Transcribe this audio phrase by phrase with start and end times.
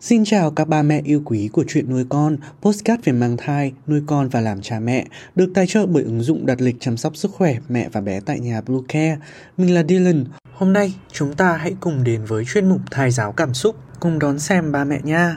[0.00, 3.72] Xin chào các ba mẹ yêu quý của chuyện nuôi con, postcard về mang thai,
[3.86, 6.96] nuôi con và làm cha mẹ, được tài trợ bởi ứng dụng đặt lịch chăm
[6.96, 9.18] sóc sức khỏe mẹ và bé tại nhà Blue Care.
[9.56, 10.24] Mình là Dylan.
[10.52, 14.18] Hôm nay chúng ta hãy cùng đến với chuyên mục thai giáo cảm xúc, cùng
[14.18, 15.36] đón xem ba mẹ nha.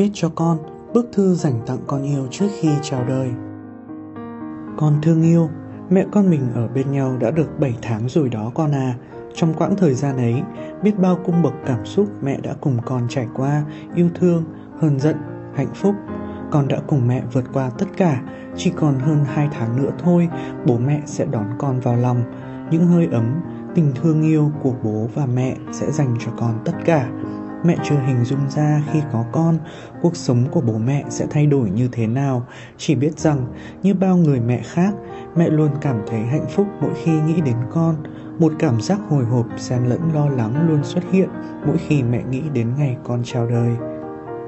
[0.00, 0.58] Viết cho con
[0.94, 3.30] bức thư dành tặng con yêu trước khi chào đời.
[4.76, 5.48] Con thương yêu,
[5.90, 8.94] mẹ con mình ở bên nhau đã được 7 tháng rồi đó con à.
[9.34, 10.42] Trong quãng thời gian ấy,
[10.82, 13.64] biết bao cung bậc cảm xúc mẹ đã cùng con trải qua,
[13.94, 14.44] yêu thương,
[14.78, 15.16] hờn giận,
[15.54, 15.94] hạnh phúc.
[16.50, 18.22] Con đã cùng mẹ vượt qua tất cả,
[18.56, 20.28] chỉ còn hơn 2 tháng nữa thôi,
[20.66, 22.22] bố mẹ sẽ đón con vào lòng.
[22.70, 23.40] Những hơi ấm,
[23.74, 27.10] tình thương yêu của bố và mẹ sẽ dành cho con tất cả
[27.64, 29.58] mẹ chưa hình dung ra khi có con,
[30.02, 32.46] cuộc sống của bố mẹ sẽ thay đổi như thế nào.
[32.76, 33.46] Chỉ biết rằng,
[33.82, 34.94] như bao người mẹ khác,
[35.36, 37.96] mẹ luôn cảm thấy hạnh phúc mỗi khi nghĩ đến con.
[38.38, 41.28] Một cảm giác hồi hộp, xen lẫn lo lắng luôn xuất hiện
[41.66, 43.70] mỗi khi mẹ nghĩ đến ngày con chào đời.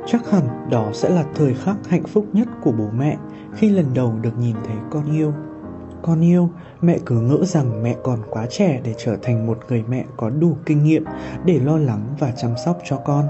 [0.06, 3.16] Chắc hẳn đó sẽ là thời khắc hạnh phúc nhất của bố mẹ
[3.54, 5.32] khi lần đầu được nhìn thấy con yêu
[6.03, 6.50] con yêu,
[6.81, 10.31] mẹ cứ ngỡ rằng mẹ còn quá trẻ để trở thành một người mẹ có
[10.31, 11.05] đủ kinh nghiệm
[11.44, 13.28] để lo lắng và chăm sóc cho con.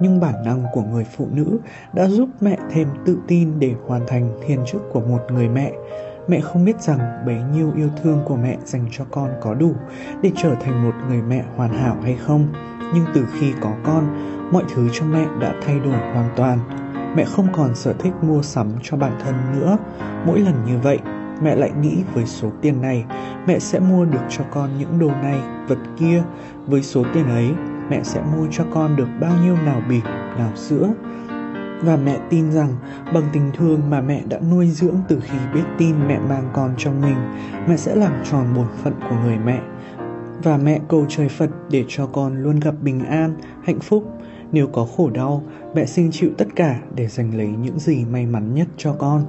[0.00, 1.58] Nhưng bản năng của người phụ nữ
[1.92, 5.72] đã giúp mẹ thêm tự tin để hoàn thành thiên chức của một người mẹ.
[6.28, 9.72] Mẹ không biết rằng bấy nhiêu yêu thương của mẹ dành cho con có đủ
[10.22, 12.46] để trở thành một người mẹ hoàn hảo hay không.
[12.94, 14.08] Nhưng từ khi có con,
[14.52, 16.58] mọi thứ trong mẹ đã thay đổi hoàn toàn.
[17.16, 19.76] Mẹ không còn sở thích mua sắm cho bản thân nữa.
[20.26, 20.98] Mỗi lần như vậy,
[21.42, 23.04] mẹ lại nghĩ với số tiền này,
[23.46, 25.38] mẹ sẽ mua được cho con những đồ này,
[25.68, 26.22] vật kia.
[26.66, 27.50] Với số tiền ấy,
[27.90, 30.04] mẹ sẽ mua cho con được bao nhiêu nào bỉm
[30.38, 30.88] nào sữa.
[31.82, 32.74] Và mẹ tin rằng
[33.14, 36.74] bằng tình thương mà mẹ đã nuôi dưỡng từ khi biết tin mẹ mang con
[36.78, 37.16] trong mình,
[37.68, 39.60] mẹ sẽ làm tròn bổn phận của người mẹ.
[40.42, 44.04] Và mẹ cầu trời phật để cho con luôn gặp bình an, hạnh phúc.
[44.52, 45.42] Nếu có khổ đau,
[45.74, 49.24] mẹ xin chịu tất cả để giành lấy những gì may mắn nhất cho con.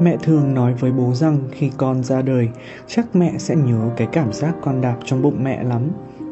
[0.00, 2.48] Mẹ thường nói với bố rằng khi con ra đời,
[2.86, 5.82] chắc mẹ sẽ nhớ cái cảm giác con đạp trong bụng mẹ lắm.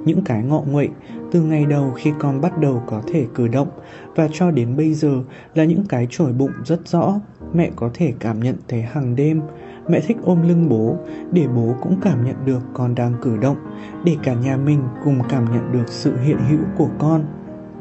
[0.05, 0.89] Những cái ngọ nguậy
[1.33, 3.69] từ ngày đầu khi con bắt đầu có thể cử động
[4.15, 5.23] và cho đến bây giờ
[5.55, 7.21] là những cái trổi bụng rất rõ.
[7.55, 9.41] Mẹ có thể cảm nhận thấy hàng đêm.
[9.89, 10.97] Mẹ thích ôm lưng bố
[11.33, 13.57] để bố cũng cảm nhận được con đang cử động,
[14.05, 17.25] để cả nhà mình cùng cảm nhận được sự hiện hữu của con.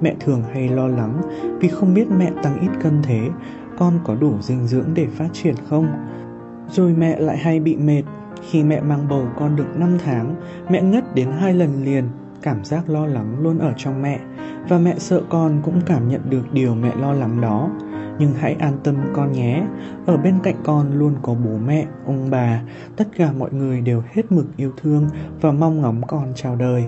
[0.01, 1.21] Mẹ thường hay lo lắng
[1.59, 3.29] vì không biết mẹ tăng ít cân thế
[3.77, 5.87] con có đủ dinh dưỡng để phát triển không?
[6.71, 8.03] Rồi mẹ lại hay bị mệt.
[8.49, 10.35] Khi mẹ mang bầu con được 5 tháng,
[10.69, 12.03] mẹ ngất đến hai lần liền.
[12.41, 14.19] Cảm giác lo lắng luôn ở trong mẹ
[14.69, 17.69] và mẹ sợ con cũng cảm nhận được điều mẹ lo lắng đó.
[18.19, 19.63] Nhưng hãy an tâm con nhé,
[20.05, 22.61] ở bên cạnh con luôn có bố mẹ, ông bà,
[22.95, 25.07] tất cả mọi người đều hết mực yêu thương
[25.41, 26.85] và mong ngóng con chào đời.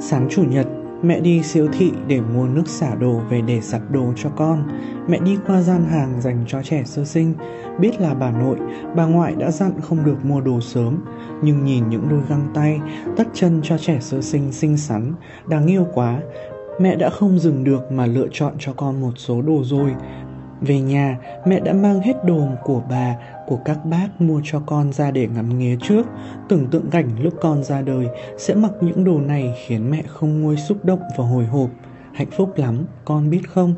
[0.00, 0.66] Sáng chủ nhật,
[1.02, 4.64] Mẹ đi siêu thị để mua nước xả đồ về để giặt đồ cho con.
[5.08, 7.34] Mẹ đi qua gian hàng dành cho trẻ sơ sinh.
[7.78, 8.56] Biết là bà nội,
[8.96, 11.04] bà ngoại đã dặn không được mua đồ sớm.
[11.42, 12.80] Nhưng nhìn những đôi găng tay,
[13.16, 15.12] tất chân cho trẻ sơ sinh xinh xắn,
[15.48, 16.20] đáng yêu quá.
[16.80, 19.90] Mẹ đã không dừng được mà lựa chọn cho con một số đồ rồi.
[20.60, 23.16] Về nhà, mẹ đã mang hết đồ của bà,
[23.46, 26.06] của các bác mua cho con ra để ngắm nghía trước.
[26.48, 28.06] Tưởng tượng cảnh lúc con ra đời
[28.38, 31.70] sẽ mặc những đồ này khiến mẹ không nguôi xúc động và hồi hộp.
[32.14, 33.74] Hạnh phúc lắm, con biết không?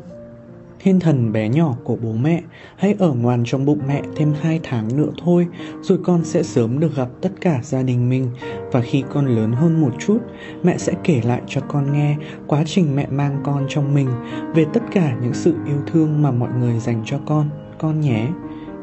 [0.83, 2.41] Thiên thần bé nhỏ của bố mẹ,
[2.75, 5.47] Hãy ở ngoan trong bụng mẹ thêm 2 tháng nữa thôi,
[5.81, 8.29] Rồi con sẽ sớm được gặp tất cả gia đình mình.
[8.71, 10.17] Và khi con lớn hơn một chút,
[10.63, 12.17] Mẹ sẽ kể lại cho con nghe
[12.47, 14.09] Quá trình mẹ mang con trong mình
[14.55, 18.27] Về tất cả những sự yêu thương mà mọi người dành cho con Con nhé.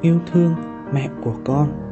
[0.01, 0.55] Yêu thương
[0.95, 1.90] mẹ của con.